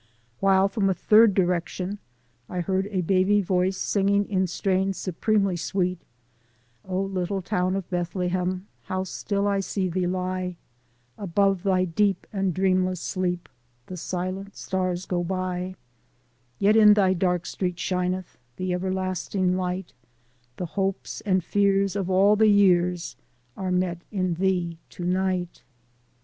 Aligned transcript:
While 0.39 0.67
from 0.67 0.89
a 0.89 0.95
third 0.95 1.35
direction 1.35 1.99
I 2.49 2.61
heard 2.61 2.87
a 2.87 3.01
baby 3.01 3.39
voice 3.39 3.77
singing 3.77 4.27
in 4.27 4.47
strains 4.47 4.97
supremely 4.97 5.55
sweet: 5.55 5.99
"Q 6.87 6.95
Little 7.01 7.43
Town 7.43 7.75
of 7.75 7.87
Bethlehem, 7.91 8.65
How 8.85 9.03
still 9.03 9.47
I 9.47 9.59
see 9.59 9.89
thee 9.89 10.07
lie; 10.07 10.55
Above 11.19 11.61
thy 11.61 11.85
deep 11.85 12.25
and 12.33 12.51
dreamless 12.51 12.99
sleep 12.99 13.47
The 13.85 13.95
silent 13.95 14.55
stars 14.55 15.05
go 15.05 15.23
by; 15.23 15.75
Yet 16.57 16.75
in 16.75 16.95
thy 16.95 17.13
dark 17.13 17.45
street 17.45 17.77
shineth 17.77 18.39
The 18.55 18.73
everlasting 18.73 19.55
light; 19.55 19.93
The 20.57 20.65
hopes 20.65 21.21
and 21.27 21.43
fears 21.43 21.95
of 21.95 22.09
all 22.09 22.35
the 22.35 22.49
years 22.49 23.15
Are 23.55 23.71
met 23.71 24.01
in 24.11 24.33
thee 24.33 24.79
to 24.89 25.03
night." 25.05 25.61